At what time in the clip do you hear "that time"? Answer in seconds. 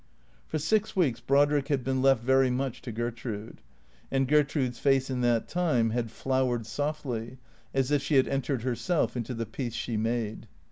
5.21-5.91